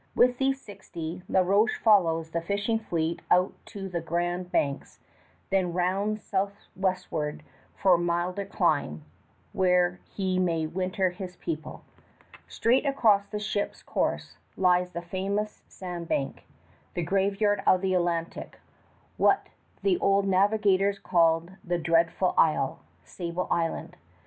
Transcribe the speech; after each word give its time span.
With 0.15 0.39
these 0.39 0.59
sixty 0.59 1.21
La 1.29 1.41
Roche 1.41 1.77
follows 1.77 2.31
the 2.31 2.41
fishing 2.41 2.79
fleet 2.79 3.21
out 3.29 3.53
to 3.67 3.87
the 3.87 4.01
Grand 4.01 4.51
Banks, 4.51 4.97
then 5.51 5.73
rounds 5.73 6.23
southwestward 6.23 7.43
for 7.75 7.99
milder 7.99 8.43
clime, 8.47 9.03
where 9.53 9.99
he 10.09 10.39
may 10.39 10.65
winter 10.65 11.11
his 11.11 11.35
people. 11.35 11.83
Straight 12.47 12.83
across 12.83 13.27
the 13.27 13.37
ship's 13.37 13.83
course 13.83 14.37
lies 14.57 14.91
the 14.93 15.03
famous 15.03 15.61
sand 15.67 16.07
bank, 16.07 16.47
the 16.95 17.03
graveyard 17.03 17.61
of 17.67 17.81
the 17.81 17.93
Atlantic, 17.93 18.59
what 19.17 19.49
the 19.83 19.99
old 19.99 20.27
navigators 20.27 20.97
called 20.97 21.51
"the 21.63 21.77
dreadful 21.77 22.33
isle," 22.39 22.79
Sable 23.03 23.47
Island. 23.51 23.97